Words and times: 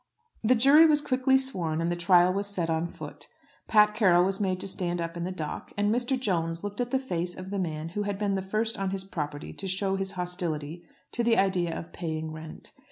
The 0.43 0.55
jury 0.55 0.87
was 0.87 0.99
quickly 0.99 1.37
sworn 1.37 1.79
and 1.79 1.91
the 1.91 1.95
trial 1.95 2.33
was 2.33 2.47
set 2.47 2.71
on 2.71 2.87
foot. 2.87 3.27
Pat 3.67 3.93
Carroll 3.93 4.25
was 4.25 4.39
made 4.39 4.59
to 4.61 4.67
stand 4.67 4.99
up 4.99 5.15
in 5.15 5.25
the 5.25 5.31
dock, 5.31 5.71
and 5.77 5.93
Mr. 5.93 6.19
Jones 6.19 6.63
looked 6.63 6.81
at 6.81 6.89
the 6.89 6.97
face 6.97 7.37
of 7.37 7.51
the 7.51 7.59
man 7.59 7.89
who 7.89 8.01
had 8.01 8.17
been 8.17 8.33
the 8.33 8.41
first 8.41 8.79
on 8.79 8.89
his 8.89 9.03
property 9.03 9.53
to 9.53 9.67
show 9.67 9.97
his 9.97 10.13
hostility 10.13 10.81
to 11.11 11.23
the 11.23 11.37
idea 11.37 11.77
of 11.77 11.93
paying 11.93 12.31
rent. 12.33 12.71